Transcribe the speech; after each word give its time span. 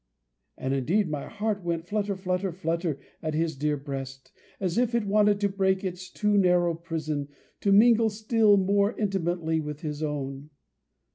And, 0.57 0.73
indeed, 0.73 1.07
my 1.09 1.27
heart 1.27 1.63
went 1.63 1.85
flutter, 1.87 2.15
flutter, 2.15 2.51
flutter, 2.51 2.97
at 3.21 3.35
his 3.35 3.55
dear 3.55 3.77
breast, 3.77 4.31
as 4.59 4.79
if 4.79 4.95
it 4.95 5.05
wanted 5.05 5.39
to 5.41 5.47
break 5.47 5.83
its 5.83 6.09
too 6.09 6.39
narrow 6.39 6.73
prison, 6.73 7.27
to 7.59 7.71
mingle 7.71 8.09
still 8.09 8.57
more 8.57 8.97
intimately 8.97 9.59
with 9.59 9.81
his 9.81 10.01
own. 10.01 10.49